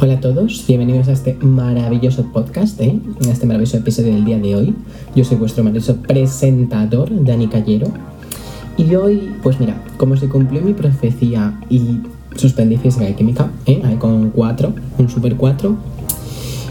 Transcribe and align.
Hola 0.00 0.14
a 0.14 0.20
todos, 0.20 0.64
bienvenidos 0.68 1.08
a 1.08 1.12
este 1.12 1.36
maravilloso 1.40 2.22
podcast, 2.32 2.80
¿eh? 2.80 3.00
a 3.26 3.32
este 3.32 3.46
maravilloso 3.46 3.78
episodio 3.78 4.14
del 4.14 4.24
día 4.24 4.38
de 4.38 4.54
hoy. 4.54 4.74
Yo 5.16 5.24
soy 5.24 5.38
vuestro 5.38 5.64
maravilloso 5.64 5.96
presentador, 5.96 7.10
Dani 7.24 7.48
Callero. 7.48 7.88
Y 8.76 8.94
hoy, 8.94 9.34
pues 9.42 9.58
mira, 9.58 9.82
como 9.96 10.16
se 10.16 10.28
cumplió 10.28 10.62
mi 10.62 10.72
profecía 10.72 11.58
y 11.68 11.98
suspendí 12.36 12.76
física 12.76 13.10
y 13.10 13.14
química, 13.14 13.50
¿eh? 13.66 13.82
con 13.98 14.30
4, 14.30 14.72
un 14.98 15.08
super 15.08 15.34
4, 15.34 15.76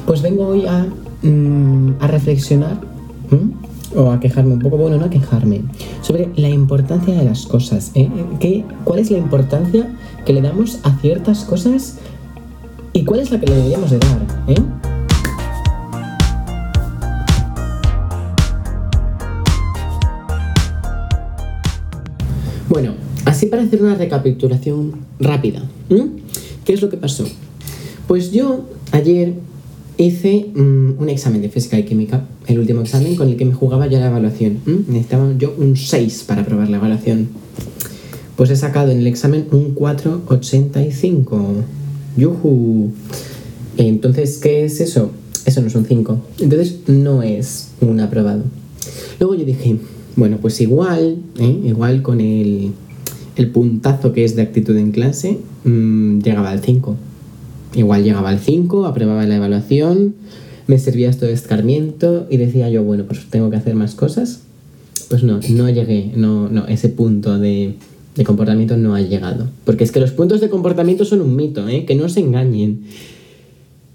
pues 0.05 0.21
vengo 0.21 0.47
hoy 0.47 0.65
a, 0.65 0.85
mm, 1.21 1.95
a 1.99 2.07
reflexionar 2.07 2.79
o 3.93 4.09
a 4.09 4.21
quejarme 4.21 4.53
un 4.53 4.59
poco, 4.59 4.77
bueno, 4.77 4.95
no 4.95 5.05
a 5.05 5.09
quejarme, 5.09 5.63
sobre 6.01 6.29
la 6.37 6.47
importancia 6.47 7.13
de 7.13 7.25
las 7.25 7.45
cosas. 7.45 7.91
¿eh? 7.93 8.09
¿Qué, 8.39 8.63
¿Cuál 8.85 8.99
es 8.99 9.11
la 9.11 9.17
importancia 9.17 9.85
que 10.25 10.31
le 10.31 10.41
damos 10.41 10.79
a 10.83 10.97
ciertas 10.99 11.43
cosas 11.43 11.97
y 12.97 13.03
cuál 13.03 13.19
es 13.19 13.29
la 13.29 13.39
que 13.39 13.45
le 13.45 13.55
deberíamos 13.55 13.91
de 13.91 13.99
dar? 13.99 14.17
¿eh? 14.47 14.55
Bueno, 22.67 22.95
así 23.25 23.45
para 23.45 23.61
hacer 23.61 23.83
una 23.83 23.93
recapitulación 23.93 24.95
rápida. 25.19 25.61
¿Qué 26.65 26.73
es 26.73 26.81
lo 26.81 26.89
que 26.89 26.97
pasó? 26.97 27.25
Pues 28.07 28.31
yo 28.31 28.65
ayer 28.91 29.35
hice 29.97 30.47
mm, 30.55 30.99
un 30.99 31.09
examen 31.09 31.43
de 31.43 31.49
física 31.49 31.77
y 31.77 31.83
química, 31.83 32.25
el 32.47 32.57
último 32.57 32.81
examen 32.81 33.15
con 33.15 33.29
el 33.29 33.37
que 33.37 33.45
me 33.45 33.53
jugaba 33.53 33.85
ya 33.85 33.99
la 33.99 34.07
evaluación. 34.07 34.59
Necesitaba 34.65 35.31
yo 35.37 35.53
un 35.55 35.77
6 35.77 36.23
para 36.27 36.41
aprobar 36.41 36.67
la 36.69 36.77
evaluación. 36.77 37.29
Pues 38.35 38.49
he 38.49 38.55
sacado 38.55 38.91
en 38.91 38.97
el 38.97 39.07
examen 39.07 39.45
un 39.51 39.75
4,85. 39.75 41.76
¡Yuhu! 42.17 42.91
Entonces, 43.77 44.39
¿qué 44.39 44.65
es 44.65 44.81
eso? 44.81 45.11
Eso 45.45 45.61
no 45.61 45.67
es 45.67 45.75
un 45.75 45.85
5. 45.85 46.19
Entonces, 46.39 46.79
no 46.87 47.23
es 47.23 47.69
un 47.79 47.99
aprobado. 47.99 48.43
Luego 49.19 49.35
yo 49.35 49.45
dije, 49.45 49.77
bueno, 50.15 50.37
pues 50.41 50.59
igual, 50.61 51.17
¿eh? 51.39 51.59
igual 51.65 52.01
con 52.01 52.19
el, 52.19 52.71
el, 53.35 53.51
puntazo 53.51 54.13
que 54.13 54.25
es 54.25 54.35
de 54.35 54.41
actitud 54.41 54.75
en 54.75 54.91
clase, 54.91 55.37
mmm, 55.63 56.19
llegaba 56.19 56.49
al 56.49 56.59
5. 56.59 56.95
Igual 57.75 58.03
llegaba 58.03 58.29
al 58.29 58.39
5, 58.39 58.87
aprobaba 58.87 59.25
la 59.25 59.35
evaluación, 59.35 60.15
me 60.65 60.79
servía 60.79 61.09
esto 61.09 61.25
de 61.27 61.33
escarmiento 61.33 62.27
y 62.29 62.37
decía 62.37 62.69
yo, 62.69 62.83
bueno, 62.83 63.05
pues 63.05 63.27
tengo 63.29 63.49
que 63.51 63.57
hacer 63.57 63.75
más 63.75 63.93
cosas. 63.93 64.41
Pues 65.09 65.23
no, 65.23 65.39
no 65.49 65.69
llegué, 65.69 66.11
no, 66.15 66.49
no, 66.49 66.67
ese 66.67 66.89
punto 66.89 67.37
de, 67.37 67.75
de 68.17 68.23
comportamiento 68.23 68.75
no 68.77 68.95
ha 68.95 69.01
llegado. 69.01 69.47
Porque 69.63 69.83
es 69.83 69.91
que 69.91 69.99
los 69.99 70.11
puntos 70.11 70.41
de 70.41 70.49
comportamiento 70.49 71.05
son 71.05 71.21
un 71.21 71.35
mito, 71.35 71.67
¿eh? 71.67 71.85
que 71.85 71.95
no 71.95 72.09
se 72.09 72.19
engañen. 72.19 72.81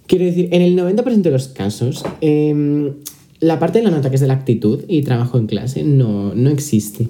Quiero 0.07 0.25
decir, 0.25 0.49
en 0.53 0.63
el 0.63 0.77
90% 0.77 1.23
de 1.23 1.31
los 1.31 1.49
casos, 1.49 2.05
eh, 2.21 2.93
la 3.41 3.59
parte 3.59 3.79
de 3.79 3.85
la 3.85 3.91
nota 3.91 4.09
que 4.09 4.15
es 4.15 4.21
de 4.21 4.29
la 4.29 4.35
actitud 4.35 4.81
y 4.89 5.03
trabajo 5.03 5.37
en 5.37 5.47
clase 5.47 5.83
no, 5.83 6.35
no 6.35 6.51
existe. 6.51 7.09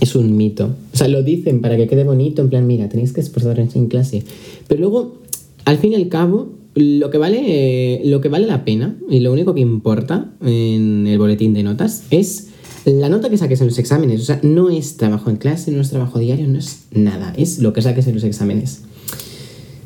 Es 0.00 0.14
un 0.14 0.36
mito. 0.36 0.74
O 0.92 0.96
sea, 0.96 1.08
lo 1.08 1.22
dicen 1.22 1.60
para 1.60 1.76
que 1.76 1.88
quede 1.88 2.04
bonito, 2.04 2.42
en 2.42 2.48
plan, 2.48 2.66
mira, 2.66 2.88
tenéis 2.88 3.12
que 3.12 3.20
esforzaros 3.20 3.74
en 3.76 3.88
clase. 3.88 4.22
Pero 4.68 4.80
luego 4.80 5.22
al 5.64 5.78
fin 5.78 5.92
y 5.92 5.96
al 5.96 6.08
cabo, 6.08 6.50
lo 6.74 7.10
que 7.10 7.18
vale, 7.18 8.02
lo 8.04 8.20
que 8.20 8.28
vale 8.28 8.46
la 8.46 8.64
pena 8.64 8.96
y 9.10 9.20
lo 9.20 9.32
único 9.32 9.54
que 9.54 9.60
importa 9.60 10.30
en 10.44 11.06
el 11.06 11.18
boletín 11.18 11.54
de 11.54 11.62
notas 11.62 12.04
es 12.10 12.48
la 12.84 13.08
nota 13.08 13.30
que 13.30 13.36
saques 13.36 13.60
en 13.60 13.68
los 13.68 13.78
exámenes. 13.78 14.20
O 14.20 14.24
sea, 14.24 14.40
no 14.42 14.70
es 14.70 14.96
trabajo 14.96 15.30
en 15.30 15.36
clase, 15.36 15.70
no 15.70 15.80
es 15.80 15.90
trabajo 15.90 16.18
diario, 16.18 16.48
no 16.48 16.58
es 16.58 16.84
nada. 16.92 17.32
Es 17.36 17.58
lo 17.58 17.72
que 17.72 17.82
saques 17.82 18.06
en 18.06 18.14
los 18.14 18.24
exámenes. 18.24 18.82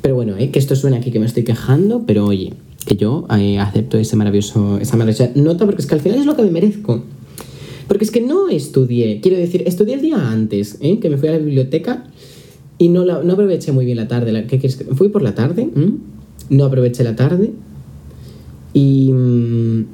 Pero 0.03 0.15
bueno, 0.15 0.37
¿eh? 0.37 0.51
que 0.51 0.59
esto 0.59 0.77
suena 0.77 0.99
aquí 0.99 1.11
que 1.11 1.19
me 1.19 1.27
estoy 1.27 1.43
quejando, 1.43 2.05
pero 2.07 2.27
oye, 2.27 2.55
que 2.87 2.97
yo 2.97 3.27
eh, 3.37 3.59
acepto 3.59 3.99
ese 3.99 4.17
maravilloso, 4.17 4.79
esa 4.79 4.97
maravillosa 4.97 5.33
nota 5.35 5.65
porque 5.65 5.83
es 5.83 5.87
que 5.87 5.95
al 5.95 6.01
final 6.01 6.21
es 6.21 6.27
lo 6.27 6.37
que 6.37 6.43
me 6.43 6.51
merezco. 6.51 7.03
Porque 7.89 8.05
es 8.05 8.11
que 8.11 8.21
no 8.21 8.49
estudié, 8.49 9.21
quiero 9.21 9.37
decir, 9.37 9.65
estudié 9.67 9.95
el 9.95 10.03
día 10.03 10.31
antes, 10.31 10.79
¿eh? 10.81 10.99
que 10.99 11.11
me 11.11 11.19
fui 11.19 11.29
a 11.29 11.33
la 11.33 11.39
biblioteca 11.39 12.05
y 12.79 12.89
no, 12.89 13.05
no 13.05 13.33
aproveché 13.33 13.73
muy 13.73 13.85
bien 13.85 13.97
la 13.97 14.09
tarde. 14.09 14.33
¿Qué 14.47 14.59
quieres? 14.59 14.85
Fui 14.95 15.09
por 15.09 15.23
la 15.23 15.35
tarde, 15.35 15.69
no 16.51 16.65
aproveché 16.65 17.05
la 17.05 17.17
tarde. 17.17 17.53
Y, 18.79 19.11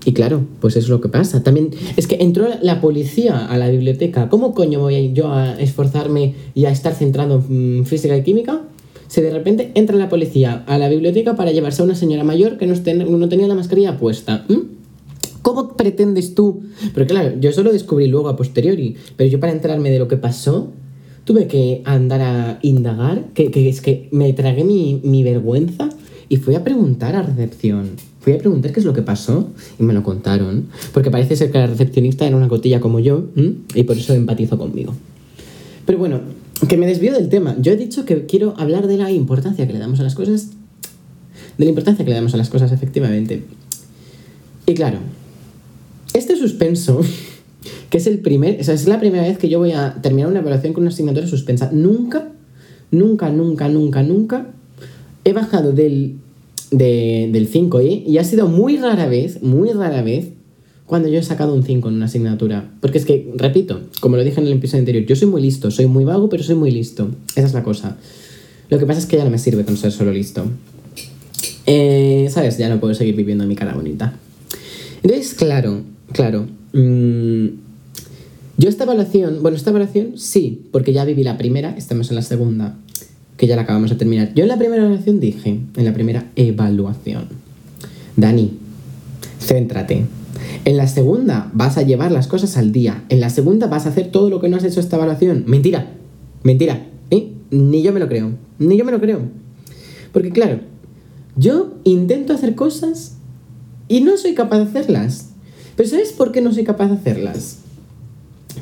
y, 0.04 0.12
claro, 0.12 0.44
pues 0.60 0.74
eso 0.74 0.86
es 0.86 0.90
lo 0.90 1.00
que 1.00 1.08
pasa. 1.08 1.44
También 1.44 1.70
es 1.96 2.08
que 2.08 2.16
entró 2.16 2.48
la 2.62 2.80
policía 2.80 3.46
a 3.46 3.56
la 3.56 3.70
biblioteca. 3.70 4.28
¿Cómo 4.28 4.54
coño 4.54 4.80
voy 4.80 5.12
yo 5.12 5.32
a 5.32 5.54
esforzarme 5.60 6.34
y 6.56 6.64
a 6.64 6.70
estar 6.70 6.92
centrado 6.92 7.40
en 7.48 7.86
física 7.86 8.16
y 8.16 8.24
química? 8.24 8.62
Si 9.06 9.20
de 9.20 9.30
repente 9.30 9.70
entra 9.76 9.96
la 9.96 10.08
policía 10.08 10.64
a 10.66 10.78
la 10.78 10.88
biblioteca 10.88 11.36
para 11.36 11.52
llevarse 11.52 11.82
a 11.82 11.84
una 11.84 11.94
señora 11.94 12.24
mayor 12.24 12.58
que 12.58 12.66
no, 12.66 12.74
no 13.04 13.28
tenía 13.28 13.46
la 13.46 13.54
mascarilla 13.54 13.98
puesta. 13.98 14.44
¿Cómo 15.42 15.76
pretendes 15.76 16.34
tú? 16.34 16.62
Pero 16.92 17.06
claro, 17.06 17.38
yo 17.38 17.50
eso 17.50 17.62
lo 17.62 17.72
descubrí 17.72 18.08
luego 18.08 18.30
a 18.30 18.36
posteriori. 18.36 18.96
Pero 19.16 19.30
yo 19.30 19.38
para 19.38 19.52
enterarme 19.52 19.90
de 19.90 20.00
lo 20.00 20.08
que 20.08 20.16
pasó, 20.16 20.72
tuve 21.22 21.46
que 21.46 21.82
andar 21.84 22.20
a 22.20 22.58
indagar, 22.62 23.26
que, 23.34 23.50
es 23.68 23.80
que 23.80 24.08
me 24.10 24.32
tragué 24.32 24.64
mi, 24.64 25.22
vergüenza 25.22 25.88
y 26.32 26.38
fui 26.38 26.54
a 26.54 26.64
preguntar 26.64 27.14
a 27.14 27.20
recepción. 27.20 27.90
Fui 28.20 28.32
a 28.32 28.38
preguntar 28.38 28.72
qué 28.72 28.80
es 28.80 28.86
lo 28.86 28.94
que 28.94 29.02
pasó 29.02 29.50
y 29.78 29.82
me 29.82 29.92
lo 29.92 30.02
contaron. 30.02 30.68
Porque 30.94 31.10
parece 31.10 31.36
ser 31.36 31.52
que 31.52 31.58
la 31.58 31.66
recepcionista 31.66 32.26
era 32.26 32.38
una 32.38 32.48
cotilla 32.48 32.80
como 32.80 33.00
yo 33.00 33.26
y 33.74 33.82
por 33.82 33.98
eso 33.98 34.14
empatizó 34.14 34.56
conmigo. 34.56 34.94
Pero 35.84 35.98
bueno, 35.98 36.20
que 36.66 36.78
me 36.78 36.86
desvío 36.86 37.12
del 37.12 37.28
tema. 37.28 37.54
Yo 37.60 37.72
he 37.72 37.76
dicho 37.76 38.06
que 38.06 38.24
quiero 38.24 38.54
hablar 38.56 38.86
de 38.86 38.96
la 38.96 39.10
importancia 39.10 39.66
que 39.66 39.74
le 39.74 39.78
damos 39.78 40.00
a 40.00 40.04
las 40.04 40.14
cosas. 40.14 40.52
De 41.58 41.66
la 41.66 41.68
importancia 41.68 42.02
que 42.02 42.10
le 42.10 42.16
damos 42.16 42.32
a 42.32 42.38
las 42.38 42.48
cosas, 42.48 42.72
efectivamente. 42.72 43.44
Y 44.64 44.72
claro, 44.72 45.00
este 46.14 46.36
suspenso 46.36 47.02
que 47.90 47.98
es 47.98 48.06
el 48.06 48.20
primer, 48.20 48.58
o 48.58 48.64
sea, 48.64 48.72
es 48.72 48.88
la 48.88 48.98
primera 48.98 49.24
vez 49.24 49.36
que 49.36 49.50
yo 49.50 49.58
voy 49.58 49.72
a 49.72 50.00
terminar 50.00 50.30
una 50.30 50.38
evaluación 50.38 50.72
con 50.72 50.84
una 50.84 50.92
asignatura 50.92 51.26
suspensa. 51.26 51.68
Nunca, 51.74 52.32
nunca, 52.90 53.28
nunca, 53.28 53.68
nunca, 53.68 54.02
nunca 54.02 54.46
he 55.24 55.32
bajado 55.32 55.72
del, 55.72 56.16
del 56.72 57.46
5, 57.46 57.80
¿eh? 57.80 58.02
Y 58.06 58.18
ha 58.18 58.24
sido 58.24 58.48
muy 58.48 58.76
rara 58.78 59.06
vez, 59.06 59.42
muy 59.42 59.70
rara 59.70 60.02
vez, 60.02 60.28
cuando 60.86 61.08
yo 61.08 61.18
he 61.18 61.22
sacado 61.22 61.54
un 61.54 61.62
5 61.62 61.88
en 61.88 61.94
una 61.94 62.06
asignatura. 62.06 62.70
Porque 62.80 62.98
es 62.98 63.04
que, 63.04 63.32
repito, 63.36 63.80
como 64.00 64.16
lo 64.16 64.24
dije 64.24 64.40
en 64.40 64.46
el 64.46 64.54
episodio 64.54 64.80
anterior, 64.80 65.04
yo 65.04 65.16
soy 65.16 65.28
muy 65.28 65.42
listo, 65.42 65.70
soy 65.70 65.86
muy 65.86 66.04
vago, 66.04 66.28
pero 66.28 66.42
soy 66.42 66.54
muy 66.54 66.70
listo. 66.70 67.10
Esa 67.36 67.46
es 67.46 67.54
la 67.54 67.62
cosa. 67.62 67.96
Lo 68.68 68.78
que 68.78 68.86
pasa 68.86 69.00
es 69.00 69.06
que 69.06 69.16
ya 69.16 69.24
no 69.24 69.30
me 69.30 69.38
sirve 69.38 69.64
con 69.64 69.76
ser 69.76 69.92
solo 69.92 70.12
listo. 70.12 70.44
Eh, 71.66 72.28
¿Sabes? 72.30 72.58
Ya 72.58 72.68
no 72.68 72.80
puedo 72.80 72.94
seguir 72.94 73.14
viviendo 73.14 73.46
mi 73.46 73.54
cara 73.54 73.74
bonita. 73.74 74.18
Entonces, 75.02 75.34
claro, 75.34 75.82
claro. 76.12 76.46
Mmm, 76.72 77.46
yo 78.56 78.68
esta 78.68 78.84
evaluación, 78.84 79.42
bueno, 79.42 79.56
esta 79.56 79.70
evaluación 79.70 80.18
sí, 80.18 80.68
porque 80.72 80.92
ya 80.92 81.04
viví 81.04 81.24
la 81.24 81.36
primera, 81.36 81.74
estamos 81.76 82.10
en 82.10 82.16
la 82.16 82.22
segunda, 82.22 82.76
que 83.42 83.48
ya 83.48 83.56
la 83.56 83.62
acabamos 83.62 83.90
de 83.90 83.96
terminar. 83.96 84.32
Yo 84.36 84.44
en 84.44 84.48
la 84.48 84.56
primera 84.56 84.84
evaluación 84.84 85.18
dije, 85.18 85.58
en 85.76 85.84
la 85.84 85.92
primera 85.92 86.30
evaluación, 86.36 87.24
Dani, 88.16 88.52
céntrate. 89.40 90.04
En 90.64 90.76
la 90.76 90.86
segunda 90.86 91.50
vas 91.52 91.76
a 91.76 91.82
llevar 91.82 92.12
las 92.12 92.28
cosas 92.28 92.56
al 92.56 92.70
día. 92.70 93.02
En 93.08 93.18
la 93.18 93.30
segunda 93.30 93.66
vas 93.66 93.86
a 93.86 93.88
hacer 93.88 94.12
todo 94.12 94.30
lo 94.30 94.40
que 94.40 94.48
no 94.48 94.56
has 94.56 94.62
hecho 94.62 94.78
esta 94.78 94.94
evaluación. 94.94 95.42
Mentira, 95.48 95.90
mentira. 96.44 96.86
¿eh? 97.10 97.32
Ni 97.50 97.82
yo 97.82 97.92
me 97.92 97.98
lo 97.98 98.06
creo, 98.06 98.30
ni 98.60 98.76
yo 98.76 98.84
me 98.84 98.92
lo 98.92 99.00
creo. 99.00 99.22
Porque 100.12 100.30
claro, 100.30 100.60
yo 101.34 101.74
intento 101.82 102.34
hacer 102.34 102.54
cosas 102.54 103.16
y 103.88 104.02
no 104.02 104.18
soy 104.18 104.34
capaz 104.34 104.58
de 104.58 104.64
hacerlas. 104.66 105.30
Pero 105.74 105.88
¿sabes 105.88 106.12
por 106.12 106.30
qué 106.30 106.42
no 106.42 106.52
soy 106.52 106.62
capaz 106.62 106.86
de 106.90 106.94
hacerlas? 106.94 107.61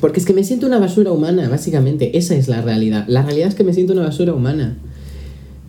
Porque 0.01 0.19
es 0.21 0.27
que 0.27 0.33
me 0.33 0.45
siento 0.45 0.67
una 0.67 0.79
basura 0.79 1.13
humana, 1.13 1.49
básicamente. 1.49 2.17
Esa 2.17 2.35
es 2.35 2.49
la 2.49 2.63
realidad. 2.63 3.05
La 3.07 3.23
realidad 3.23 3.49
es 3.49 3.55
que 3.55 3.65
me 3.65 3.75
siento 3.75 3.93
una 3.93 4.03
basura 4.03 4.33
humana. 4.33 4.79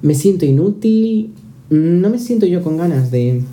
Me 0.02 0.16
siento 0.16 0.46
inútil. 0.46 1.32
No 1.70 2.10
me 2.10 2.18
siento 2.18 2.46
yo 2.46 2.64
con 2.64 2.78
ganas 2.78 3.12
de, 3.12 3.44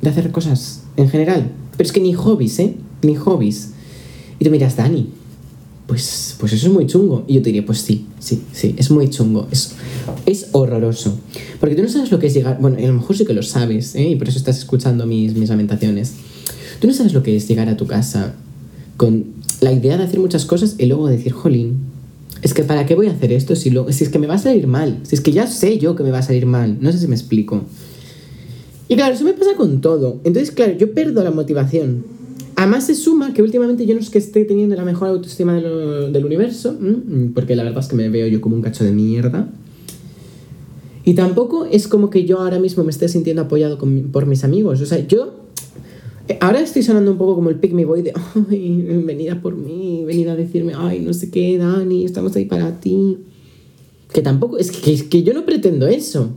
de 0.00 0.08
hacer 0.08 0.30
cosas 0.30 0.82
en 0.96 1.08
general. 1.08 1.50
Pero 1.76 1.86
es 1.86 1.92
que 1.92 2.00
ni 2.00 2.14
hobbies, 2.14 2.58
¿eh? 2.58 2.74
Ni 3.02 3.14
hobbies. 3.14 3.72
Y 4.38 4.44
tú 4.44 4.50
miras, 4.50 4.76
Dani, 4.76 5.08
pues, 5.86 6.36
pues 6.38 6.52
eso 6.52 6.66
es 6.66 6.72
muy 6.72 6.86
chungo. 6.86 7.24
Y 7.26 7.34
yo 7.34 7.42
te 7.42 7.46
diría, 7.46 7.64
pues 7.64 7.78
sí, 7.80 8.06
sí, 8.18 8.42
sí, 8.52 8.74
es 8.78 8.90
muy 8.90 9.08
chungo. 9.10 9.46
Es, 9.50 9.74
es 10.26 10.48
horroroso. 10.52 11.18
Porque 11.60 11.74
tú 11.74 11.82
no 11.82 11.88
sabes 11.88 12.10
lo 12.10 12.18
que 12.18 12.28
es 12.28 12.34
llegar. 12.34 12.58
Bueno, 12.60 12.78
a 12.78 12.80
lo 12.80 12.94
mejor 12.94 13.16
sí 13.16 13.24
que 13.24 13.34
lo 13.34 13.42
sabes, 13.42 13.94
¿eh? 13.94 14.08
Y 14.10 14.16
por 14.16 14.28
eso 14.28 14.38
estás 14.38 14.58
escuchando 14.58 15.06
mis, 15.06 15.34
mis 15.34 15.48
lamentaciones. 15.48 16.14
Tú 16.80 16.86
no 16.86 16.94
sabes 16.94 17.12
lo 17.12 17.22
que 17.22 17.36
es 17.36 17.48
llegar 17.48 17.68
a 17.68 17.76
tu 17.76 17.86
casa 17.86 18.34
con 18.96 19.37
la 19.60 19.72
idea 19.72 19.96
de 19.96 20.04
hacer 20.04 20.20
muchas 20.20 20.44
cosas 20.46 20.76
y 20.78 20.86
luego 20.86 21.08
decir, 21.08 21.32
jolín, 21.32 21.78
es 22.42 22.54
que 22.54 22.62
¿para 22.62 22.86
qué 22.86 22.94
voy 22.94 23.08
a 23.08 23.12
hacer 23.12 23.32
esto 23.32 23.56
si, 23.56 23.70
lo, 23.70 23.90
si 23.92 24.04
es 24.04 24.10
que 24.10 24.18
me 24.18 24.26
va 24.26 24.34
a 24.34 24.38
salir 24.38 24.66
mal? 24.66 25.00
Si 25.02 25.14
es 25.14 25.20
que 25.20 25.32
ya 25.32 25.46
sé 25.46 25.78
yo 25.78 25.96
que 25.96 26.02
me 26.02 26.10
va 26.10 26.18
a 26.18 26.22
salir 26.22 26.46
mal. 26.46 26.78
No 26.80 26.92
sé 26.92 26.98
si 26.98 27.08
me 27.08 27.16
explico. 27.16 27.62
Y 28.88 28.96
claro, 28.96 29.14
eso 29.14 29.24
me 29.24 29.34
pasa 29.34 29.54
con 29.56 29.80
todo. 29.80 30.20
Entonces, 30.24 30.50
claro, 30.50 30.72
yo 30.78 30.94
pierdo 30.94 31.22
la 31.22 31.30
motivación. 31.30 32.04
Además 32.56 32.86
se 32.86 32.94
suma 32.94 33.34
que 33.34 33.42
últimamente 33.42 33.86
yo 33.86 33.94
no 33.94 34.00
es 34.00 34.10
que 34.10 34.18
esté 34.18 34.44
teniendo 34.44 34.74
la 34.74 34.84
mejor 34.84 35.08
autoestima 35.08 35.54
del 35.54 36.24
universo, 36.24 36.76
porque 37.34 37.54
la 37.54 37.62
verdad 37.62 37.80
es 37.80 37.88
que 37.88 37.94
me 37.94 38.08
veo 38.08 38.26
yo 38.26 38.40
como 38.40 38.56
un 38.56 38.62
cacho 38.62 38.82
de 38.82 38.92
mierda. 38.92 39.48
Y 41.04 41.14
tampoco 41.14 41.66
es 41.66 41.86
como 41.86 42.10
que 42.10 42.24
yo 42.24 42.40
ahora 42.40 42.58
mismo 42.58 42.82
me 42.82 42.90
esté 42.90 43.08
sintiendo 43.08 43.42
apoyado 43.42 43.78
por 44.10 44.26
mis 44.26 44.42
amigos. 44.42 44.80
O 44.80 44.86
sea, 44.86 45.06
yo 45.06 45.47
ahora 46.40 46.60
estoy 46.60 46.82
sonando 46.82 47.10
un 47.10 47.18
poco 47.18 47.34
como 47.34 47.50
el 47.50 47.56
pick 47.56 47.72
me 47.72 47.84
boy 47.84 48.02
de, 48.02 48.12
ay, 48.50 49.02
venida 49.04 49.40
por 49.40 49.56
mí, 49.56 50.04
venida 50.04 50.32
a 50.32 50.36
decirme, 50.36 50.72
ay, 50.76 51.00
no 51.00 51.12
sé 51.12 51.30
qué, 51.30 51.56
Dani, 51.58 52.04
estamos 52.04 52.34
ahí 52.36 52.44
para 52.44 52.80
ti. 52.80 53.18
Que 54.12 54.22
tampoco, 54.22 54.58
es 54.58 54.70
que, 54.70 54.92
es 54.92 55.02
que 55.04 55.22
yo 55.22 55.34
no 55.34 55.44
pretendo 55.44 55.86
eso. 55.86 56.30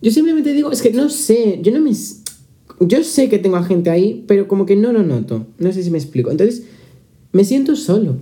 Yo 0.00 0.10
simplemente 0.10 0.52
digo, 0.52 0.72
es 0.72 0.82
que 0.82 0.92
no 0.92 1.08
sé, 1.10 1.60
yo 1.62 1.72
no 1.72 1.80
me... 1.80 1.92
Yo 2.80 3.04
sé 3.04 3.28
que 3.28 3.38
tengo 3.38 3.56
a 3.56 3.62
gente 3.62 3.90
ahí, 3.90 4.24
pero 4.26 4.48
como 4.48 4.66
que 4.66 4.74
no 4.74 4.92
lo 4.92 5.04
noto. 5.04 5.46
No 5.58 5.72
sé 5.72 5.84
si 5.84 5.90
me 5.90 5.98
explico. 5.98 6.32
Entonces, 6.32 6.64
me 7.30 7.44
siento 7.44 7.76
solo. 7.76 8.16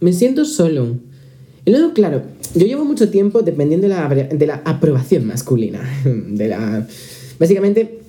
Me 0.00 0.12
siento 0.12 0.44
solo. 0.44 0.98
Y 1.64 1.70
luego, 1.70 1.94
claro, 1.94 2.22
yo 2.54 2.66
llevo 2.66 2.84
mucho 2.84 3.08
tiempo 3.08 3.40
dependiendo 3.40 3.88
de 3.88 3.94
la, 3.94 4.08
de 4.08 4.46
la 4.46 4.62
aprobación 4.64 5.26
masculina. 5.26 5.80
De 6.04 6.48
la... 6.48 6.86
Básicamente, 7.38 8.00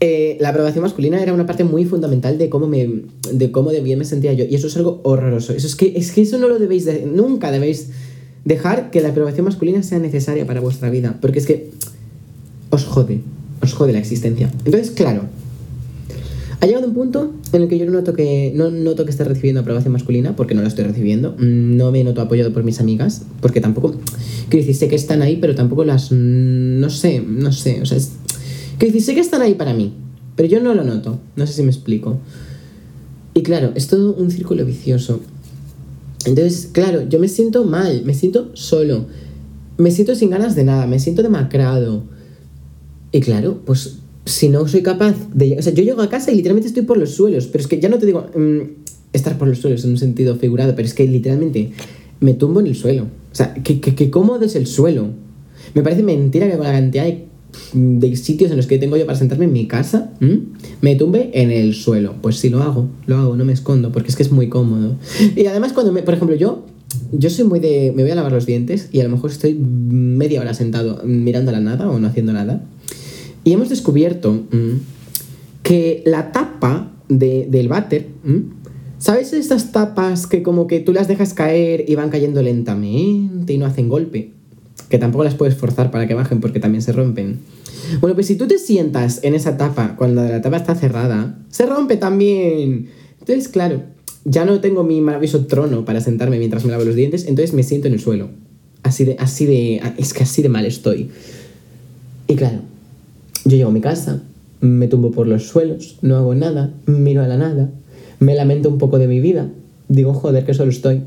eh, 0.00 0.38
la 0.40 0.48
aprobación 0.48 0.82
masculina 0.82 1.22
era 1.22 1.34
una 1.34 1.44
parte 1.44 1.62
muy 1.62 1.84
fundamental 1.84 2.38
de 2.38 2.48
cómo, 2.48 2.66
me, 2.66 3.02
de 3.32 3.52
cómo 3.52 3.70
de 3.70 3.80
bien 3.80 3.98
me 3.98 4.06
sentía 4.06 4.32
yo. 4.32 4.46
Y 4.46 4.54
eso 4.54 4.66
es 4.66 4.76
algo 4.76 5.00
horroroso. 5.04 5.52
Eso 5.52 5.66
es, 5.66 5.76
que, 5.76 5.92
es 5.94 6.12
que 6.12 6.22
eso 6.22 6.38
no 6.38 6.48
lo 6.48 6.58
debéis... 6.58 6.86
De, 6.86 7.04
nunca 7.06 7.50
debéis 7.50 7.88
dejar 8.44 8.90
que 8.90 9.02
la 9.02 9.10
aprobación 9.10 9.44
masculina 9.44 9.82
sea 9.82 9.98
necesaria 9.98 10.46
para 10.46 10.60
vuestra 10.60 10.88
vida. 10.88 11.18
Porque 11.20 11.38
es 11.38 11.46
que 11.46 11.70
os 12.70 12.84
jode. 12.84 13.20
Os 13.62 13.74
jode 13.74 13.92
la 13.92 13.98
existencia. 13.98 14.50
Entonces, 14.64 14.90
claro, 14.90 15.24
ha 16.62 16.66
llegado 16.66 16.86
un 16.86 16.94
punto 16.94 17.32
en 17.52 17.62
el 17.62 17.68
que 17.68 17.78
yo 17.78 17.86
no 17.86 17.92
noto 17.92 18.14
que, 18.14 18.52
no 18.54 18.70
noto 18.70 19.04
que 19.04 19.10
esté 19.10 19.24
recibiendo 19.24 19.60
aprobación 19.60 19.92
masculina, 19.92 20.36
porque 20.36 20.54
no 20.54 20.62
la 20.62 20.68
estoy 20.68 20.84
recibiendo. 20.84 21.34
No 21.38 21.90
me 21.90 22.04
noto 22.04 22.22
apoyado 22.22 22.52
por 22.52 22.64
mis 22.64 22.80
amigas, 22.80 23.22
porque 23.40 23.60
tampoco. 23.60 23.94
Quiero 24.48 24.66
decir, 24.66 24.74
sé 24.74 24.88
que 24.88 24.96
están 24.96 25.20
ahí, 25.20 25.36
pero 25.36 25.54
tampoco 25.54 25.84
las. 25.84 26.10
No 26.10 26.88
sé, 26.90 27.20
no 27.20 27.52
sé. 27.52 27.80
O 27.82 27.86
sea, 27.86 27.96
es, 27.96 28.12
quiero 28.80 28.94
decir, 28.94 29.02
sé 29.02 29.14
que 29.14 29.20
están 29.20 29.42
ahí 29.42 29.54
para 29.54 29.74
mí, 29.74 29.92
pero 30.36 30.48
yo 30.48 30.60
no 30.60 30.74
lo 30.74 30.82
noto. 30.82 31.20
No 31.36 31.46
sé 31.46 31.52
si 31.52 31.62
me 31.62 31.70
explico. 31.70 32.18
Y 33.34 33.42
claro, 33.42 33.72
es 33.74 33.86
todo 33.86 34.14
un 34.14 34.30
círculo 34.30 34.64
vicioso. 34.64 35.20
Entonces, 36.24 36.70
claro, 36.72 37.06
yo 37.08 37.18
me 37.18 37.28
siento 37.28 37.64
mal, 37.64 38.02
me 38.04 38.14
siento 38.14 38.50
solo, 38.54 39.06
me 39.76 39.90
siento 39.90 40.14
sin 40.14 40.30
ganas 40.30 40.54
de 40.54 40.64
nada, 40.64 40.86
me 40.86 40.98
siento 40.98 41.22
demacrado. 41.22 42.04
Y 43.12 43.20
claro, 43.20 43.60
pues 43.64 43.98
si 44.24 44.48
no 44.48 44.66
soy 44.66 44.82
capaz 44.82 45.14
de... 45.34 45.58
O 45.58 45.62
sea, 45.62 45.74
yo 45.74 45.82
llego 45.82 46.00
a 46.00 46.08
casa 46.08 46.32
y 46.32 46.36
literalmente 46.36 46.68
estoy 46.68 46.84
por 46.84 46.96
los 46.96 47.10
suelos, 47.10 47.46
pero 47.46 47.62
es 47.62 47.68
que 47.68 47.80
ya 47.80 47.88
no 47.88 47.98
te 47.98 48.06
digo 48.06 48.26
mm, 48.34 48.60
estar 49.12 49.36
por 49.36 49.46
los 49.46 49.58
suelos 49.58 49.84
en 49.84 49.90
un 49.90 49.98
sentido 49.98 50.36
figurado, 50.36 50.74
pero 50.74 50.86
es 50.86 50.94
que 50.94 51.06
literalmente 51.06 51.72
me 52.20 52.34
tumbo 52.34 52.60
en 52.60 52.66
el 52.66 52.76
suelo. 52.76 53.04
O 53.04 53.34
sea, 53.34 53.54
que, 53.54 53.80
que, 53.80 54.10
cómodo 54.10 54.44
es 54.44 54.56
el 54.56 54.66
suelo. 54.66 55.08
Me 55.74 55.82
parece 55.82 56.02
mentira 56.02 56.50
que 56.50 56.56
con 56.56 56.66
la 56.66 56.72
cantidad 56.72 57.04
de, 57.04 57.29
sitios 57.52 58.50
en 58.50 58.56
los 58.56 58.66
que 58.66 58.78
tengo 58.78 58.96
yo 58.96 59.06
para 59.06 59.18
sentarme 59.18 59.44
en 59.44 59.52
mi 59.52 59.66
casa, 59.66 60.12
me 60.80 60.96
tumbe 60.96 61.30
en 61.34 61.50
el 61.50 61.74
suelo. 61.74 62.14
Pues 62.20 62.36
sí, 62.36 62.48
lo 62.48 62.62
hago, 62.62 62.88
lo 63.06 63.16
hago, 63.16 63.36
no 63.36 63.44
me 63.44 63.52
escondo, 63.52 63.92
porque 63.92 64.08
es 64.08 64.16
que 64.16 64.22
es 64.22 64.32
muy 64.32 64.48
cómodo. 64.48 64.96
Y 65.36 65.46
además 65.46 65.72
cuando, 65.72 65.92
me, 65.92 66.02
por 66.02 66.14
ejemplo, 66.14 66.36
yo 66.36 66.64
yo 67.12 67.30
soy 67.30 67.44
muy 67.44 67.60
de. 67.60 67.92
Me 67.94 68.02
voy 68.02 68.10
a 68.10 68.14
lavar 68.14 68.32
los 68.32 68.46
dientes 68.46 68.88
y 68.92 69.00
a 69.00 69.04
lo 69.04 69.10
mejor 69.10 69.30
estoy 69.30 69.54
media 69.54 70.40
hora 70.40 70.54
sentado 70.54 71.02
mirando 71.04 71.50
a 71.50 71.52
la 71.52 71.60
nada 71.60 71.88
o 71.88 71.98
no 71.98 72.06
haciendo 72.06 72.32
nada. 72.32 72.64
Y 73.44 73.52
hemos 73.52 73.68
descubierto 73.68 74.42
que 75.62 76.02
la 76.04 76.32
tapa 76.32 76.92
del 77.08 77.68
váter, 77.68 78.08
¿sabes 78.98 79.32
estas 79.32 79.72
tapas 79.72 80.26
que 80.26 80.42
como 80.42 80.66
que 80.66 80.80
tú 80.80 80.92
las 80.92 81.08
dejas 81.08 81.32
caer 81.32 81.84
y 81.88 81.94
van 81.94 82.10
cayendo 82.10 82.42
lentamente 82.42 83.52
y 83.52 83.58
no 83.58 83.66
hacen 83.66 83.88
golpe? 83.88 84.32
Que 84.90 84.98
tampoco 84.98 85.24
las 85.24 85.34
puedes 85.34 85.54
forzar 85.54 85.90
para 85.90 86.06
que 86.06 86.12
bajen 86.12 86.40
porque 86.40 86.60
también 86.60 86.82
se 86.82 86.92
rompen. 86.92 87.38
Bueno, 88.00 88.14
pues 88.14 88.26
si 88.26 88.34
tú 88.36 88.46
te 88.46 88.58
sientas 88.58 89.20
en 89.22 89.34
esa 89.34 89.56
tapa 89.56 89.96
cuando 89.96 90.22
la 90.22 90.42
tapa 90.42 90.58
está 90.58 90.74
cerrada, 90.74 91.38
se 91.48 91.64
rompe 91.64 91.96
también. 91.96 92.90
Entonces, 93.20 93.48
claro, 93.48 93.82
ya 94.24 94.44
no 94.44 94.60
tengo 94.60 94.82
mi 94.84 95.00
maravilloso 95.00 95.46
trono 95.46 95.84
para 95.84 96.00
sentarme 96.00 96.38
mientras 96.38 96.64
me 96.64 96.70
lavo 96.70 96.84
los 96.84 96.94
dientes, 96.94 97.26
entonces 97.26 97.54
me 97.54 97.62
siento 97.62 97.88
en 97.88 97.94
el 97.94 98.00
suelo. 98.00 98.28
Así 98.82 99.04
de, 99.04 99.16
así 99.18 99.46
de, 99.46 99.80
es 99.96 100.12
que 100.12 100.24
así 100.24 100.42
de 100.42 100.48
mal 100.48 100.66
estoy. 100.66 101.10
Y 102.28 102.36
claro, 102.36 102.60
yo 103.44 103.56
llego 103.56 103.70
a 103.70 103.72
mi 103.72 103.80
casa, 103.80 104.22
me 104.60 104.88
tumbo 104.88 105.10
por 105.10 105.26
los 105.26 105.46
suelos, 105.46 105.98
no 106.02 106.16
hago 106.16 106.34
nada, 106.34 106.72
miro 106.86 107.22
a 107.22 107.26
la 107.26 107.36
nada, 107.36 107.70
me 108.18 108.34
lamento 108.34 108.68
un 108.68 108.78
poco 108.78 108.98
de 108.98 109.06
mi 109.06 109.20
vida, 109.20 109.48
digo, 109.88 110.14
joder, 110.14 110.44
que 110.44 110.54
solo 110.54 110.70
estoy. 110.70 111.02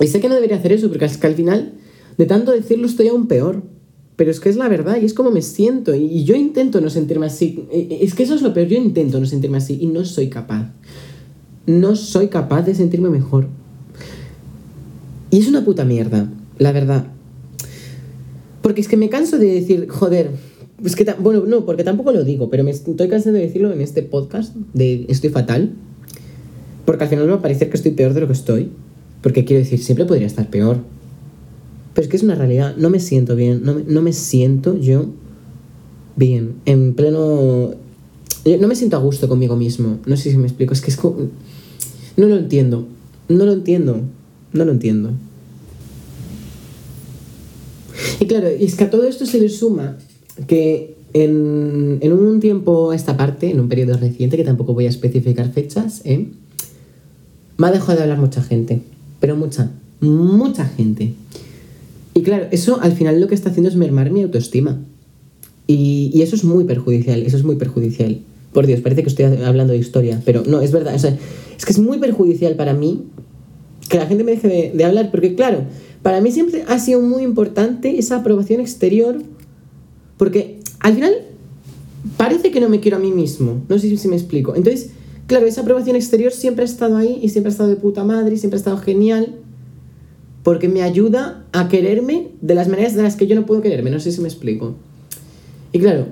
Y 0.00 0.06
sé 0.06 0.20
que 0.20 0.28
no 0.28 0.34
debería 0.34 0.56
hacer 0.56 0.72
eso, 0.72 0.88
porque 0.88 1.04
es 1.04 1.18
que 1.18 1.26
al 1.26 1.34
final, 1.34 1.72
de 2.18 2.26
tanto 2.26 2.52
decirlo, 2.52 2.86
estoy 2.86 3.08
aún 3.08 3.26
peor. 3.26 3.62
Pero 4.16 4.30
es 4.30 4.38
que 4.38 4.48
es 4.48 4.56
la 4.56 4.68
verdad 4.68 4.98
y 5.02 5.04
es 5.04 5.14
como 5.14 5.32
me 5.32 5.42
siento. 5.42 5.94
Y 5.94 6.24
yo 6.24 6.36
intento 6.36 6.80
no 6.80 6.88
sentirme 6.88 7.26
así. 7.26 7.66
Es 7.72 8.14
que 8.14 8.22
eso 8.22 8.34
es 8.34 8.42
lo 8.42 8.54
peor. 8.54 8.68
Yo 8.68 8.76
intento 8.76 9.18
no 9.18 9.26
sentirme 9.26 9.58
así 9.58 9.76
y 9.80 9.86
no 9.86 10.04
soy 10.04 10.28
capaz. 10.28 10.70
No 11.66 11.96
soy 11.96 12.28
capaz 12.28 12.62
de 12.62 12.74
sentirme 12.74 13.10
mejor. 13.10 13.48
Y 15.30 15.38
es 15.38 15.48
una 15.48 15.64
puta 15.64 15.84
mierda, 15.84 16.30
la 16.58 16.70
verdad. 16.70 17.06
Porque 18.62 18.80
es 18.80 18.86
que 18.86 18.96
me 18.96 19.08
canso 19.08 19.36
de 19.36 19.46
decir, 19.46 19.88
joder, 19.88 20.30
es 20.84 20.94
que, 20.94 21.04
bueno, 21.18 21.44
no, 21.46 21.66
porque 21.66 21.82
tampoco 21.82 22.12
lo 22.12 22.22
digo, 22.22 22.50
pero 22.50 22.62
me 22.62 22.70
estoy 22.70 23.08
cansado 23.08 23.34
de 23.34 23.42
decirlo 23.42 23.72
en 23.72 23.80
este 23.80 24.02
podcast, 24.02 24.54
de 24.74 25.06
estoy 25.08 25.30
fatal, 25.30 25.72
porque 26.84 27.04
al 27.04 27.10
final 27.10 27.24
me 27.24 27.32
va 27.32 27.38
a 27.38 27.42
parecer 27.42 27.68
que 27.68 27.76
estoy 27.76 27.92
peor 27.92 28.14
de 28.14 28.20
lo 28.20 28.26
que 28.26 28.32
estoy, 28.32 28.70
porque 29.22 29.44
quiero 29.44 29.62
decir, 29.62 29.82
siempre 29.82 30.04
podría 30.04 30.26
estar 30.26 30.48
peor. 30.50 30.78
Pero 31.94 32.04
es 32.04 32.10
que 32.10 32.16
es 32.16 32.22
una 32.22 32.34
realidad, 32.34 32.76
no 32.76 32.90
me 32.90 32.98
siento 32.98 33.36
bien, 33.36 33.62
no 33.64 34.02
me, 34.02 34.12
siento 34.12 34.76
yo 34.76 35.06
bien, 36.16 36.56
en 36.66 36.94
pleno... 36.94 37.74
No 38.60 38.68
me 38.68 38.76
siento 38.76 38.96
a 38.96 39.00
gusto 39.00 39.28
conmigo 39.28 39.56
mismo, 39.56 39.98
no 40.04 40.16
sé 40.16 40.30
si 40.30 40.36
me 40.36 40.46
explico, 40.46 40.74
es 40.74 40.80
que 40.80 40.90
es 40.90 40.96
como... 40.96 41.28
No 42.16 42.26
lo 42.26 42.36
entiendo, 42.36 42.86
no 43.28 43.44
lo 43.44 43.52
entiendo, 43.52 44.00
no 44.52 44.64
lo 44.64 44.72
entiendo. 44.72 45.12
Y 48.20 48.26
claro, 48.26 48.48
es 48.48 48.74
que 48.74 48.84
a 48.84 48.90
todo 48.90 49.04
esto 49.04 49.24
se 49.24 49.40
le 49.40 49.48
suma 49.48 49.96
que 50.46 50.96
en, 51.12 51.98
en, 52.00 52.12
un 52.12 52.40
tiempo 52.40 52.92
esta 52.92 53.16
parte, 53.16 53.50
en 53.50 53.60
un 53.60 53.68
periodo 53.68 53.96
reciente, 53.96 54.36
que 54.36 54.44
tampoco 54.44 54.74
voy 54.74 54.86
a 54.86 54.90
especificar 54.90 55.52
fechas, 55.52 56.02
¿eh? 56.04 56.28
me 57.56 57.66
ha 57.66 57.70
dejado 57.70 57.96
de 57.96 58.02
hablar 58.02 58.18
mucha 58.18 58.42
gente, 58.42 58.82
pero 59.20 59.36
mucha, 59.36 59.70
mucha 60.00 60.66
gente. 60.66 61.14
Y 62.14 62.22
claro, 62.22 62.46
eso 62.50 62.80
al 62.80 62.92
final 62.92 63.20
lo 63.20 63.26
que 63.26 63.34
está 63.34 63.50
haciendo 63.50 63.68
es 63.68 63.76
mermar 63.76 64.10
mi 64.10 64.22
autoestima. 64.22 64.80
Y, 65.66 66.20
eso 66.22 66.36
es 66.36 66.44
muy 66.44 66.64
perjudicial, 66.64 67.22
eso 67.22 67.36
es 67.36 67.44
muy 67.44 67.56
perjudicial. 67.56 68.20
Por 68.52 68.66
Dios, 68.66 68.80
parece 68.80 69.02
que 69.02 69.08
estoy 69.08 69.24
hablando 69.24 69.72
de 69.72 69.78
historia, 69.78 70.20
pero 70.24 70.44
no, 70.46 70.60
es 70.60 70.70
verdad, 70.70 70.94
es 70.94 71.64
que 71.64 71.72
es 71.72 71.78
muy 71.78 71.98
perjudicial 71.98 72.54
para 72.54 72.72
mí 72.72 73.02
que 73.88 73.98
la 73.98 74.06
gente 74.06 74.24
me 74.24 74.32
deje 74.32 74.48
de, 74.48 74.72
de 74.74 74.84
hablar, 74.84 75.10
porque 75.10 75.34
claro, 75.34 75.64
para 76.02 76.20
mí 76.20 76.30
siempre 76.30 76.64
ha 76.68 76.78
sido 76.78 77.00
muy 77.00 77.22
importante 77.22 77.98
esa 77.98 78.16
aprobación 78.16 78.60
exterior 78.60 79.20
porque 80.16 80.60
al 80.80 80.94
final 80.94 81.14
parece 82.16 82.50
que 82.50 82.60
no 82.60 82.68
me 82.68 82.80
quiero 82.80 82.96
a 82.98 83.00
mí 83.00 83.10
mismo. 83.10 83.62
No 83.68 83.78
sé 83.78 83.96
si 83.96 84.08
me 84.08 84.16
explico. 84.16 84.54
Entonces, 84.54 84.90
claro, 85.26 85.46
esa 85.46 85.62
aprobación 85.62 85.96
exterior 85.96 86.32
siempre 86.32 86.62
ha 86.62 86.66
estado 86.66 86.96
ahí 86.96 87.18
y 87.22 87.28
siempre 87.30 87.50
ha 87.50 87.52
estado 87.52 87.68
de 87.68 87.76
puta 87.76 88.04
madre 88.04 88.34
y 88.34 88.38
siempre 88.38 88.56
ha 88.56 88.60
estado 88.60 88.78
genial. 88.78 89.36
Porque 90.44 90.68
me 90.68 90.82
ayuda 90.82 91.44
a 91.52 91.68
quererme 91.68 92.28
de 92.40 92.54
las 92.54 92.68
maneras 92.68 92.94
de 92.94 93.02
las 93.02 93.16
que 93.16 93.26
yo 93.26 93.34
no 93.34 93.46
puedo 93.46 93.62
quererme. 93.62 93.90
No 93.90 93.98
sé 93.98 94.12
si 94.12 94.20
me 94.20 94.28
explico. 94.28 94.76
Y 95.72 95.80
claro, 95.80 96.06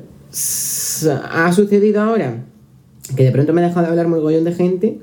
ha 1.30 1.52
sucedido 1.52 2.00
ahora 2.00 2.44
que 3.14 3.22
de 3.22 3.30
pronto 3.30 3.52
me 3.52 3.60
ha 3.60 3.68
dejado 3.68 3.86
de 3.86 3.90
hablar 3.90 4.08
mogollón 4.08 4.42
de 4.42 4.52
gente 4.52 4.98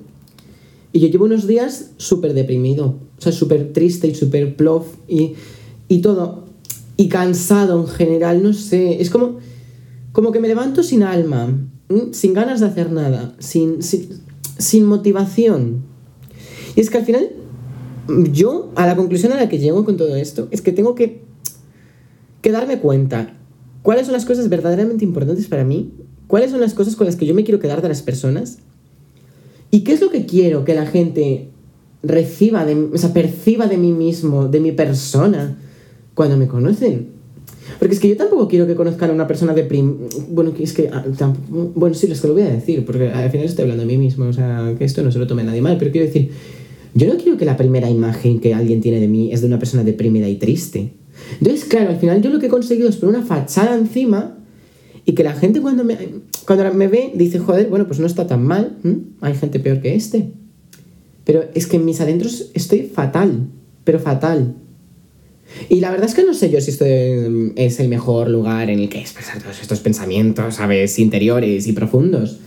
y 0.91 0.99
yo 0.99 1.07
llevo 1.07 1.25
unos 1.25 1.47
días 1.47 1.91
súper 1.97 2.33
deprimido, 2.33 2.97
o 3.17 3.21
sea, 3.21 3.31
súper 3.31 3.71
triste 3.71 4.07
y 4.07 4.15
súper 4.15 4.57
plof 4.57 4.87
y, 5.07 5.35
y 5.87 5.99
todo 5.99 6.49
y 6.99 7.07
cansado 7.07 7.79
en 7.79 7.87
general, 7.87 8.43
no 8.43 8.51
sé, 8.51 9.01
es 9.01 9.09
como, 9.09 9.37
como 10.11 10.33
que 10.33 10.41
me 10.41 10.49
levanto 10.49 10.83
sin 10.83 11.03
alma, 11.03 11.57
sin 12.11 12.33
ganas 12.33 12.59
de 12.59 12.65
hacer 12.65 12.91
nada, 12.91 13.33
sin, 13.39 13.81
sin, 13.81 14.83
motivación. 14.83 15.81
Y 16.75 16.81
es 16.81 16.89
que 16.89 16.97
al 16.97 17.05
final, 17.05 17.29
yo, 18.31 18.71
a 18.75 18.85
la 18.85 18.95
conclusión 18.95 19.33
a 19.33 19.37
la 19.37 19.49
que 19.49 19.59
llego 19.59 19.85
con 19.85 19.97
todo 19.97 20.15
esto, 20.15 20.47
es 20.51 20.61
que 20.61 20.71
tengo 20.71 20.95
que, 20.95 21.21
que 22.41 22.51
darme 22.51 22.79
cuenta 22.79 23.33
cuáles 23.81 24.05
son 24.05 24.13
las 24.13 24.25
cosas 24.25 24.49
verdaderamente 24.49 25.05
importantes 25.05 25.47
para 25.47 25.63
mí, 25.63 25.91
cuáles 26.27 26.51
son 26.51 26.61
las 26.61 26.73
cosas 26.73 26.95
con 26.95 27.05
las 27.07 27.15
que 27.15 27.25
yo 27.25 27.33
me 27.33 27.43
quiero 27.43 27.59
quedar 27.59 27.81
de 27.81 27.89
las 27.89 28.01
personas 28.01 28.59
y 29.71 29.81
qué 29.81 29.93
es 29.93 30.01
lo 30.01 30.09
que 30.09 30.25
quiero 30.25 30.65
que 30.65 30.73
la 30.73 30.85
gente 30.85 31.49
reciba, 32.03 32.65
de, 32.65 32.75
o 32.75 32.97
sea, 32.97 33.13
perciba 33.13 33.67
de 33.67 33.77
mí 33.77 33.91
mismo, 33.91 34.47
de 34.47 34.59
mi 34.59 34.71
persona 34.71 35.57
cuando 36.13 36.37
me 36.37 36.47
conocen. 36.47 37.19
Porque 37.77 37.93
es 37.93 37.99
que 37.99 38.09
yo 38.09 38.17
tampoco 38.17 38.47
quiero 38.47 38.65
que 38.65 38.75
conozcan 38.75 39.11
a 39.11 39.13
una 39.13 39.27
persona 39.27 39.53
de 39.53 39.63
prim... 39.63 39.97
Bueno, 40.29 40.51
es 40.59 40.73
que... 40.73 40.89
Ah, 40.91 41.05
bueno, 41.49 41.93
sí, 41.93 42.11
es 42.11 42.19
que 42.19 42.27
lo 42.27 42.33
voy 42.33 42.43
a 42.43 42.49
decir, 42.49 42.83
porque 42.83 43.09
al 43.09 43.29
final 43.29 43.45
estoy 43.45 43.63
hablando 43.63 43.83
de 43.83 43.87
mí 43.87 43.97
mismo, 43.97 44.25
o 44.25 44.33
sea, 44.33 44.73
que 44.77 44.85
esto 44.85 45.03
no 45.03 45.11
se 45.11 45.19
lo 45.19 45.27
tome 45.27 45.43
nadie 45.43 45.61
mal, 45.61 45.77
pero 45.77 45.91
quiero 45.91 46.07
decir, 46.07 46.31
yo 46.93 47.07
no 47.07 47.17
quiero 47.17 47.37
que 47.37 47.45
la 47.45 47.57
primera 47.57 47.89
imagen 47.89 48.39
que 48.39 48.53
alguien 48.53 48.81
tiene 48.81 48.99
de 48.99 49.07
mí 49.07 49.31
es 49.31 49.41
de 49.41 49.47
una 49.47 49.59
persona 49.59 49.83
deprimida 49.83 50.27
y 50.27 50.35
triste. 50.35 50.93
Entonces, 51.39 51.65
claro, 51.65 51.89
al 51.89 51.97
final 51.97 52.21
yo 52.21 52.29
lo 52.29 52.39
que 52.39 52.47
he 52.47 52.49
conseguido 52.49 52.89
es 52.89 52.97
poner 52.97 53.17
una 53.17 53.25
fachada 53.25 53.75
encima 53.75 54.37
y 55.05 55.13
que 55.13 55.23
la 55.23 55.33
gente 55.33 55.61
cuando 55.61 55.83
me, 55.83 55.97
cuando 56.45 56.73
me 56.73 56.87
ve 56.87 57.11
dice, 57.15 57.39
joder, 57.39 57.67
bueno, 57.67 57.87
pues 57.87 57.99
no 57.99 58.07
está 58.07 58.27
tan 58.27 58.43
mal, 58.43 58.77
hay 59.21 59.35
gente 59.35 59.59
peor 59.59 59.81
que 59.81 59.95
este. 59.95 60.31
Pero 61.25 61.45
es 61.53 61.67
que 61.67 61.77
en 61.77 61.85
mis 61.85 62.01
adentros 62.01 62.49
estoy 62.53 62.83
fatal, 62.83 63.47
pero 63.83 63.99
fatal. 63.99 64.55
Y 65.67 65.79
la 65.79 65.91
verdad 65.91 66.07
es 66.07 66.15
que 66.15 66.23
no 66.23 66.33
sé 66.33 66.49
yo 66.49 66.61
si 66.61 66.71
esto 66.71 66.85
es 66.85 67.79
el 67.79 67.89
mejor 67.89 68.29
lugar 68.29 68.69
en 68.69 68.79
el 68.79 68.89
que 68.89 68.99
expresar 68.99 69.41
todos 69.41 69.61
estos 69.61 69.79
pensamientos, 69.79 70.55
¿sabes? 70.55 70.97
Interiores 70.99 71.67
y 71.67 71.73
profundos. 71.73 72.39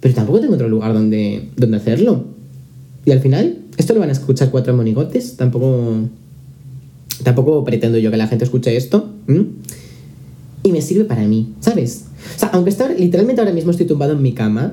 Pero 0.00 0.14
tampoco 0.14 0.40
tengo 0.40 0.54
otro 0.54 0.68
lugar 0.68 0.92
donde, 0.92 1.48
donde 1.56 1.76
hacerlo. 1.76 2.24
Y 3.04 3.12
al 3.12 3.20
final, 3.20 3.57
esto 3.78 3.94
lo 3.94 4.00
van 4.00 4.10
a 4.10 4.12
escuchar 4.12 4.50
cuatro 4.50 4.76
monigotes. 4.76 5.36
Tampoco. 5.36 6.08
Tampoco 7.22 7.64
pretendo 7.64 7.96
yo 7.98 8.10
que 8.10 8.16
la 8.16 8.26
gente 8.26 8.44
escuche 8.44 8.76
esto. 8.76 9.08
Y 10.62 10.72
me 10.72 10.82
sirve 10.82 11.04
para 11.04 11.22
mí, 11.22 11.54
¿sabes? 11.60 12.04
O 12.36 12.38
sea, 12.38 12.50
aunque 12.50 12.70
está, 12.70 12.88
literalmente 12.92 13.40
ahora 13.40 13.54
mismo 13.54 13.70
estoy 13.70 13.86
tumbado 13.86 14.12
en 14.12 14.22
mi 14.22 14.34
cama, 14.34 14.72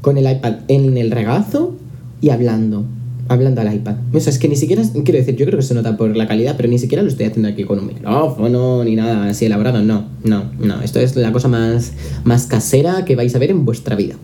con 0.00 0.16
el 0.16 0.30
iPad 0.30 0.58
en 0.68 0.96
el 0.96 1.10
regazo 1.10 1.74
y 2.20 2.30
hablando 2.30 2.84
hablando 3.30 3.60
al 3.60 3.72
iPad. 3.72 3.94
O 4.12 4.18
sea, 4.18 4.32
es 4.32 4.40
que 4.40 4.48
ni 4.48 4.56
siquiera, 4.56 4.82
quiero 4.92 5.18
decir, 5.18 5.36
yo 5.36 5.46
creo 5.46 5.56
que 5.56 5.64
se 5.64 5.72
nota 5.72 5.96
por 5.96 6.16
la 6.16 6.26
calidad, 6.26 6.56
pero 6.56 6.68
ni 6.68 6.80
siquiera 6.80 7.00
lo 7.04 7.08
estoy 7.08 7.26
haciendo 7.26 7.48
aquí 7.48 7.62
con 7.62 7.78
un 7.78 7.86
micrófono 7.86 8.82
ni 8.82 8.96
nada 8.96 9.28
así 9.28 9.44
elaborado. 9.44 9.80
No, 9.82 10.06
no, 10.24 10.50
no. 10.58 10.82
Esto 10.82 10.98
es 10.98 11.14
la 11.14 11.30
cosa 11.30 11.46
más, 11.46 11.92
más 12.24 12.46
casera 12.46 13.04
que 13.04 13.14
vais 13.14 13.32
a 13.36 13.38
ver 13.38 13.52
en 13.52 13.64
vuestra 13.64 13.94
vida. 13.94 14.16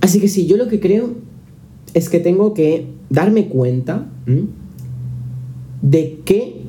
Así 0.00 0.20
que 0.20 0.26
sí, 0.26 0.46
yo 0.48 0.56
lo 0.56 0.66
que 0.66 0.80
creo 0.80 1.14
es 1.94 2.08
que 2.08 2.20
tengo 2.20 2.54
que 2.54 2.86
darme 3.08 3.48
cuenta 3.48 4.06
de 5.82 6.20
qué 6.24 6.62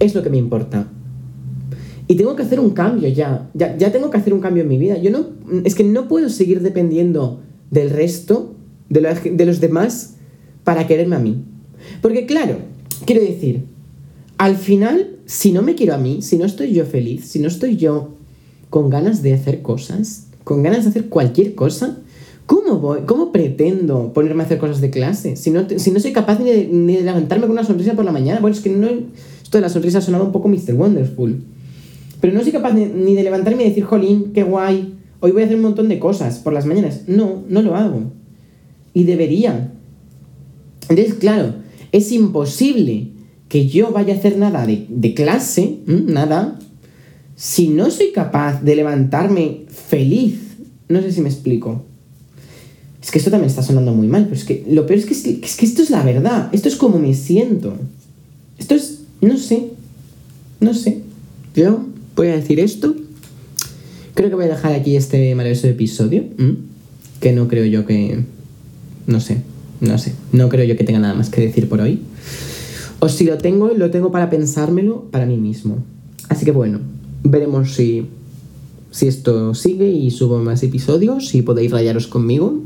es 0.00 0.14
lo 0.14 0.22
que 0.22 0.30
me 0.30 0.36
importa. 0.36 0.88
Y 2.06 2.14
tengo 2.14 2.34
que 2.36 2.42
hacer 2.42 2.58
un 2.58 2.70
cambio 2.70 3.08
ya. 3.08 3.50
ya. 3.52 3.76
Ya 3.76 3.92
tengo 3.92 4.10
que 4.10 4.16
hacer 4.16 4.32
un 4.32 4.40
cambio 4.40 4.62
en 4.62 4.68
mi 4.68 4.78
vida. 4.78 4.96
Yo 4.96 5.10
no. 5.10 5.26
Es 5.64 5.74
que 5.74 5.84
no 5.84 6.08
puedo 6.08 6.30
seguir 6.30 6.62
dependiendo 6.62 7.40
del 7.70 7.90
resto 7.90 8.54
de, 8.88 9.44
los 9.44 9.60
demás 9.60 10.14
para 10.64 10.86
quererme 10.86 11.16
a 11.16 11.18
mí. 11.18 11.44
Porque 12.00 12.26
claro, 12.26 12.56
quiero 13.04 13.20
decir, 13.20 13.64
al 14.38 14.56
final, 14.56 15.16
si 15.26 15.52
no 15.52 15.62
me 15.62 15.74
quiero 15.74 15.94
a 15.94 15.98
mí, 15.98 16.22
si 16.22 16.38
no 16.38 16.46
estoy 16.46 16.72
yo 16.72 16.86
feliz, 16.86 17.26
si 17.26 17.38
no 17.38 17.48
estoy 17.48 17.76
yo 17.76 18.14
con 18.70 18.90
ganas 18.90 19.22
de 19.22 19.34
hacer 19.34 19.62
cosas, 19.62 20.28
con 20.44 20.62
ganas 20.62 20.84
de 20.84 20.90
hacer 20.90 21.08
cualquier 21.08 21.54
cosa, 21.54 21.98
¿cómo, 22.48 22.78
voy, 22.80 23.00
cómo 23.06 23.30
pretendo 23.30 24.12
ponerme 24.14 24.42
a 24.42 24.46
hacer 24.46 24.58
cosas 24.58 24.80
de 24.80 24.88
clase? 24.88 25.36
Si 25.36 25.50
no, 25.50 25.66
si 25.68 25.90
no 25.90 26.00
soy 26.00 26.12
capaz 26.12 26.40
ni 26.40 26.50
de, 26.50 27.02
levantarme 27.02 27.46
con 27.46 27.52
una 27.52 27.64
sonrisa 27.64 27.92
por 27.92 28.06
la 28.06 28.10
mañana. 28.10 28.40
Bueno, 28.40 28.56
es 28.56 28.62
que 28.62 28.70
no, 28.70 28.88
esto 28.88 29.58
de 29.58 29.60
la 29.62 29.68
sonrisa 29.68 30.00
sonaba 30.00 30.24
un 30.24 30.32
poco 30.32 30.48
Mr. 30.48 30.74
Wonderful. 30.74 31.42
Pero 32.20 32.32
no 32.32 32.42
soy 32.42 32.52
capaz 32.52 32.72
ni 32.72 33.14
de 33.14 33.22
levantarme 33.22 33.64
y 33.64 33.68
decir, 33.68 33.84
jolín, 33.84 34.32
qué 34.32 34.42
guay, 34.42 34.94
hoy 35.20 35.30
voy 35.30 35.42
a 35.42 35.44
hacer 35.44 35.56
un 35.56 35.62
montón 35.62 35.88
de 35.88 35.98
cosas 35.98 36.38
por 36.38 36.52
las 36.52 36.64
mañanas. 36.64 37.02
No, 37.06 37.42
no 37.48 37.62
lo 37.62 37.76
hago 37.76 38.18
y 38.94 39.04
deberían. 39.04 39.74
Entonces, 40.88 41.14
claro, 41.14 41.54
es 41.92 42.10
imposible 42.12 43.10
que 43.48 43.68
yo 43.68 43.92
vaya 43.92 44.14
a 44.14 44.16
hacer 44.16 44.36
nada 44.38 44.66
de, 44.66 45.14
clase, 45.14 45.78
nada, 45.86 46.58
si 47.36 47.68
no 47.68 47.90
soy 47.90 48.10
capaz 48.12 48.62
de 48.62 48.74
levantarme 48.74 49.66
feliz. 49.68 50.56
No 50.88 51.00
sé 51.02 51.12
si 51.12 51.20
me 51.20 51.28
explico. 51.28 51.84
Es 53.02 53.10
que 53.10 53.18
esto 53.18 53.30
también 53.30 53.48
está 53.48 53.62
sonando 53.62 53.92
muy 53.92 54.08
mal, 54.08 54.24
pero 54.24 54.36
es 54.36 54.44
que 54.44 54.64
lo 54.68 54.86
peor 54.86 54.98
es 54.98 55.06
que, 55.06 55.14
es 55.42 55.56
que 55.56 55.66
esto 55.66 55.82
es 55.82 55.90
la 55.90 56.02
verdad. 56.02 56.48
Esto 56.52 56.68
es 56.68 56.76
como 56.76 56.98
me 56.98 57.14
siento. 57.14 57.74
Esto 58.58 58.74
es, 58.74 59.00
no 59.20 59.36
sé, 59.38 59.70
no 60.60 60.74
sé. 60.74 61.00
Yo 61.54 61.86
voy 62.16 62.28
a 62.28 62.36
decir 62.36 62.60
esto. 62.60 62.94
Creo 64.14 64.30
que 64.30 64.34
voy 64.34 64.46
a 64.46 64.48
dejar 64.48 64.72
aquí 64.72 64.96
este 64.96 65.34
maravilloso 65.34 65.68
episodio. 65.68 66.24
Que 67.20 67.32
no 67.32 67.46
creo 67.46 67.64
yo 67.66 67.86
que, 67.86 68.24
no 69.06 69.20
sé, 69.20 69.38
no 69.80 69.96
sé. 69.98 70.12
No 70.32 70.48
creo 70.48 70.64
yo 70.64 70.76
que 70.76 70.84
tenga 70.84 70.98
nada 70.98 71.14
más 71.14 71.30
que 71.30 71.40
decir 71.40 71.68
por 71.68 71.80
hoy. 71.80 72.00
O 73.00 73.08
si 73.08 73.24
lo 73.24 73.38
tengo, 73.38 73.68
lo 73.68 73.90
tengo 73.90 74.10
para 74.10 74.28
pensármelo 74.28 75.04
para 75.12 75.24
mí 75.24 75.36
mismo. 75.36 75.84
Así 76.28 76.44
que 76.44 76.50
bueno, 76.50 76.80
veremos 77.22 77.74
si, 77.74 78.06
si 78.90 79.06
esto 79.06 79.54
sigue 79.54 79.88
y 79.88 80.10
subo 80.10 80.38
más 80.38 80.62
episodios, 80.64 81.28
si 81.28 81.42
podéis 81.42 81.70
rayaros 81.70 82.08
conmigo. 82.08 82.60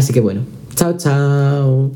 Así 0.00 0.14
que 0.14 0.20
bueno, 0.20 0.40
chao, 0.76 0.96
chao. 0.96 1.90